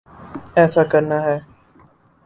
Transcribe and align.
ایسا 0.59 0.83
کرنا 0.91 1.17
ہے۔ 1.25 1.37